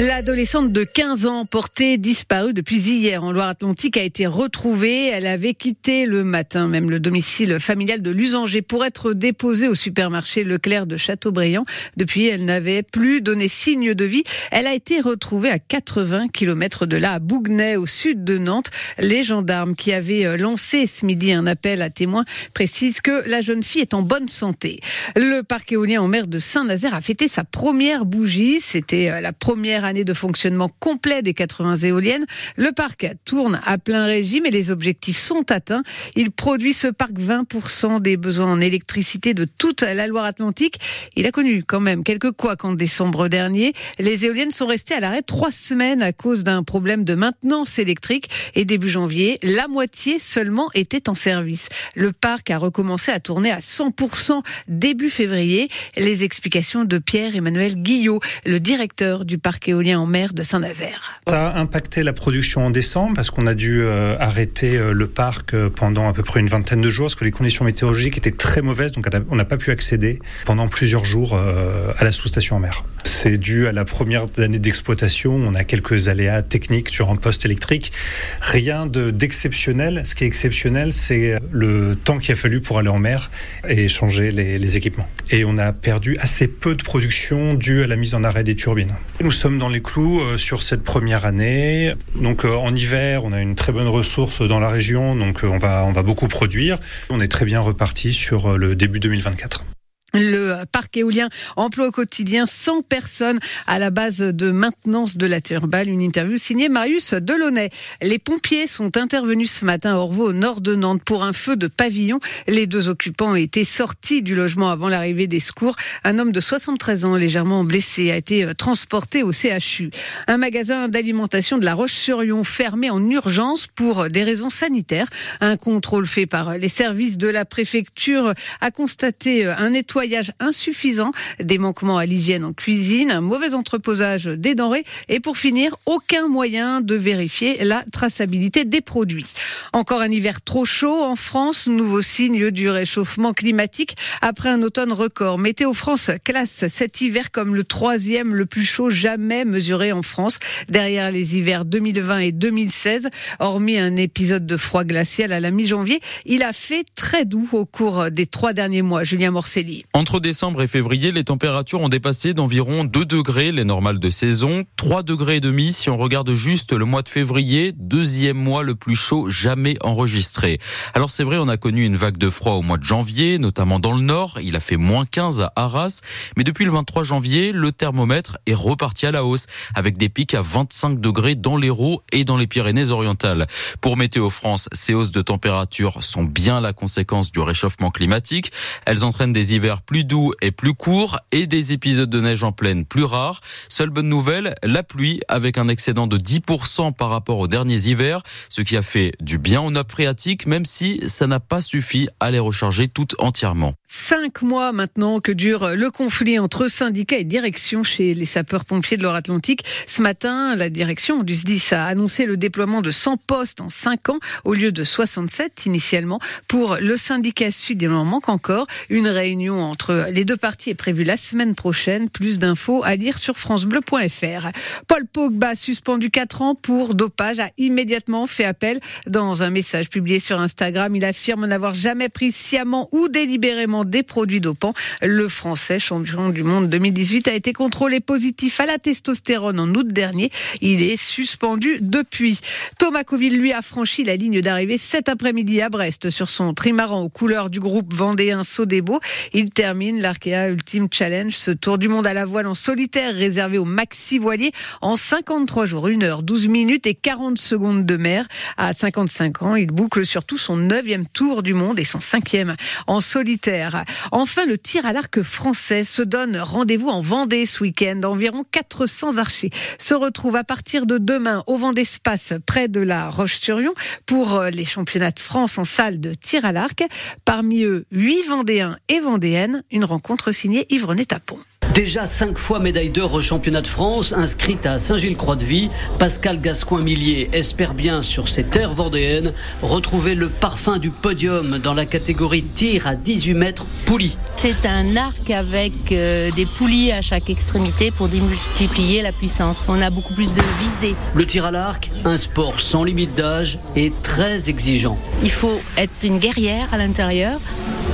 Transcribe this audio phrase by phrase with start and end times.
[0.00, 5.08] L'adolescente de 15 ans portée disparue depuis hier en Loire-Atlantique a été retrouvée.
[5.08, 9.74] Elle avait quitté le matin même le domicile familial de Lusanger pour être déposée au
[9.74, 11.66] supermarché Leclerc de Châteaubriand.
[11.98, 14.24] Depuis, elle n'avait plus donné signe de vie.
[14.50, 18.70] Elle a été retrouvée à 80 km de là, à Bougnay, au sud de Nantes.
[18.98, 22.24] Les gendarmes qui avaient lancé ce midi un appel à témoins
[22.54, 24.80] précisent que la jeune fille est en bonne santé.
[25.14, 28.62] Le parc éolien en mer de Saint-Nazaire a fêté sa première bougie.
[28.62, 32.24] C'était la première année de fonctionnement complet des 80 éoliennes.
[32.56, 35.82] Le parc tourne à plein régime et les objectifs sont atteints.
[36.16, 40.78] Il produit ce parc 20% des besoins en électricité de toute la Loire-Atlantique.
[41.16, 43.72] Il a connu quand même quelques couacs en décembre dernier.
[43.98, 48.30] Les éoliennes sont restées à l'arrêt trois semaines à cause d'un problème de maintenance électrique
[48.54, 51.68] et début janvier, la moitié seulement était en service.
[51.94, 55.68] Le parc a recommencé à tourner à 100% début février.
[55.96, 61.20] Les explications de Pierre-Emmanuel Guillot, le directeur du parc éolien en mer de Saint-Nazaire.
[61.26, 65.06] Ça a impacté la production en décembre parce qu'on a dû euh, arrêter euh, le
[65.06, 68.18] parc euh, pendant à peu près une vingtaine de jours parce que les conditions météorologiques
[68.18, 72.56] étaient très mauvaises, donc on n'a pas pu accéder pendant plusieurs jours à la sous-station
[72.56, 72.84] en mer.
[73.04, 75.34] C'est dû à la première année d'exploitation.
[75.34, 77.92] On a quelques aléas techniques sur un poste électrique.
[78.40, 80.02] Rien d'exceptionnel.
[80.04, 83.30] Ce qui est exceptionnel, c'est le temps qu'il a fallu pour aller en mer
[83.68, 85.08] et changer les, les équipements.
[85.30, 88.56] Et on a perdu assez peu de production dû à la mise en arrêt des
[88.56, 88.94] turbines.
[89.20, 91.94] Nous sommes dans les clous euh, sur cette première année.
[92.14, 95.48] Donc euh, en hiver, on a une très bonne ressource dans la région, donc euh,
[95.48, 96.78] on va, on va beaucoup produire.
[97.08, 99.64] On est très bien reparti sur le début 2024.
[100.12, 105.40] Le parc éolien emploie au quotidien 100 personnes à la base de maintenance de la
[105.40, 105.88] turbale.
[105.88, 107.70] Une interview signée Marius Delaunay.
[108.02, 111.54] Les pompiers sont intervenus ce matin à Orvaux, au nord de Nantes, pour un feu
[111.54, 112.18] de pavillon.
[112.48, 115.76] Les deux occupants été sortis du logement avant l'arrivée des secours.
[116.02, 119.90] Un homme de 73 ans, légèrement blessé, a été transporté au CHU.
[120.26, 125.08] Un magasin d'alimentation de la Roche-sur-Yon fermé en urgence pour des raisons sanitaires.
[125.40, 131.12] Un contrôle fait par les services de la préfecture a constaté un nettoyage nettoyage insuffisant,
[131.40, 136.26] des manquements à l'hygiène en cuisine, un mauvais entreposage des denrées et pour finir, aucun
[136.26, 139.26] moyen de vérifier la traçabilité des produits.
[139.74, 144.92] Encore un hiver trop chaud en France, nouveau signe du réchauffement climatique après un automne
[144.92, 145.38] record.
[145.38, 150.38] Météo France classe cet hiver comme le troisième le plus chaud jamais mesuré en France,
[150.68, 153.10] derrière les hivers 2020 et 2016.
[153.38, 157.66] Hormis un épisode de froid glacial à la mi-janvier, il a fait très doux au
[157.66, 159.04] cours des trois derniers mois.
[159.04, 159.84] Julien Morcelli.
[159.92, 164.62] Entre décembre et février, les températures ont dépassé d'environ 2 degrés les normales de saison,
[164.76, 168.76] 3 degrés et demi si on regarde juste le mois de février, deuxième mois le
[168.76, 170.60] plus chaud jamais enregistré.
[170.94, 173.80] Alors c'est vrai, on a connu une vague de froid au mois de janvier, notamment
[173.80, 176.02] dans le nord, il a fait moins 15 à Arras,
[176.36, 180.34] mais depuis le 23 janvier, le thermomètre est reparti à la hausse, avec des pics
[180.34, 183.48] à 25 degrés dans l'Hérault et dans les Pyrénées-Orientales.
[183.80, 188.52] Pour Météo France, ces hausses de température sont bien la conséquence du réchauffement climatique.
[188.86, 192.52] Elles entraînent des hivers plus doux et plus courts et des épisodes de neige en
[192.52, 193.40] pleine plus rares.
[193.68, 198.22] Seule bonne nouvelle, la pluie avec un excédent de 10% par rapport aux derniers hivers,
[198.48, 202.08] ce qui a fait du bien aux nappes phréatiques, même si ça n'a pas suffi
[202.20, 203.74] à les recharger toutes entièrement.
[204.10, 209.04] Cinq mois maintenant que dure le conflit entre syndicats et direction chez les sapeurs-pompiers de
[209.04, 209.64] l'Or-Atlantique.
[209.86, 214.08] Ce matin, la direction du SDIS a annoncé le déploiement de 100 postes en 5
[214.08, 216.18] ans au lieu de 67 initialement.
[216.48, 218.66] Pour le syndicat sud, il en manque encore.
[218.88, 222.10] Une réunion entre les deux parties est prévue la semaine prochaine.
[222.10, 224.48] Plus d'infos à lire sur francebleu.fr.
[224.88, 228.80] Paul Pogba, suspendu 4 ans pour dopage, a immédiatement fait appel.
[229.06, 233.99] Dans un message publié sur Instagram, il affirme n'avoir jamais pris sciemment ou délibérément des
[234.02, 234.74] produits dopants.
[235.02, 239.88] Le Français, champion du monde 2018, a été contrôlé positif à la testostérone en août
[239.88, 240.30] dernier.
[240.60, 242.40] Il est suspendu depuis.
[242.78, 247.02] Thomas Coville, lui, a franchi la ligne d'arrivée cet après-midi à Brest sur son trimaran
[247.02, 249.00] aux couleurs du groupe vendéen Sodebo.
[249.32, 253.58] Il termine l'Arkea Ultimate Challenge, ce tour du monde à la voile en solitaire réservé
[253.58, 258.26] aux maxi voiliers en 53 jours, 1 heure, 12 minutes et 40 secondes de mer.
[258.56, 263.00] À 55 ans, il boucle surtout son neuvième tour du monde et son cinquième en
[263.00, 263.84] solitaire.
[264.12, 268.00] Enfin, le tir à l'arc français se donne rendez-vous en Vendée ce week-end.
[268.04, 273.10] Environ 400 archers se retrouvent à partir de demain au Vendée Space près de la
[273.10, 273.74] Roche-sur-Yon
[274.06, 276.82] pour les championnats de France en salle de tir à l'arc.
[277.24, 281.38] Parmi eux, 8 Vendéens et Vendéennes une rencontre signée Yvonne Tapon.
[281.80, 287.72] Déjà cinq fois médaille d'or au championnat de France, inscrite à Saint-Gilles-Croix-de-Vie, Pascal Gascoin-Millier espère
[287.72, 292.96] bien sur ses terres vendéennes retrouver le parfum du podium dans la catégorie tir à
[292.96, 294.18] 18 mètres poulie.
[294.36, 299.64] C'est un arc avec euh, des poulies à chaque extrémité pour démultiplier la puissance.
[299.68, 300.94] On a beaucoup plus de visée.
[301.14, 304.98] Le tir à l'arc, un sport sans limite d'âge et très exigeant.
[305.22, 307.40] Il faut être une guerrière à l'intérieur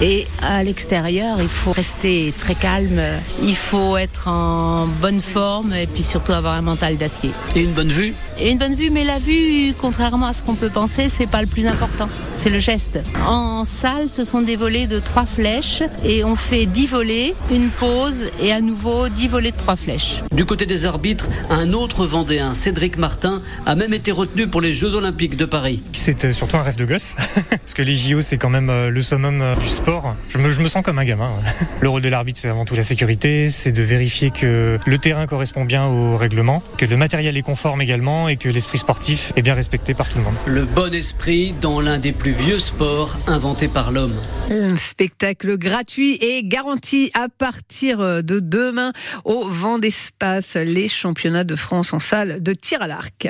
[0.03, 3.01] et à l'extérieur, il faut rester très calme,
[3.43, 7.31] il faut être en bonne forme et puis surtout avoir un mental d'acier.
[7.55, 10.55] Et une bonne vue Et une bonne vue, mais la vue, contrairement à ce qu'on
[10.55, 13.01] peut penser, c'est pas le plus important, c'est le geste.
[13.27, 17.71] En salle, ce sont des volets de trois flèches et on fait dix volets, une
[17.71, 20.23] pause et à nouveau dix volets de trois flèches.
[20.31, 24.75] Du côté des arbitres, un autre Vendéen, Cédric Martin, a même été retenu pour les
[24.75, 25.83] Jeux Olympiques de Paris.
[25.93, 27.15] C'était surtout un rêve de gosse,
[27.51, 29.86] parce que les JO, c'est quand même euh, le summum euh, du sport
[30.29, 31.33] je me, je me sens comme un gamin.
[31.81, 35.27] Le rôle de l'arbitre, c'est avant tout la sécurité, c'est de vérifier que le terrain
[35.27, 39.43] correspond bien au règlement, que le matériel est conforme également et que l'esprit sportif est
[39.43, 40.35] bien respecté par tout le monde.
[40.47, 44.17] Le bon esprit dans l'un des plus vieux sports inventés par l'homme.
[44.51, 48.93] Un spectacle gratuit et garanti à partir de demain
[49.25, 53.29] au vent d'espace, les championnats de France en salle de tir à l'arc.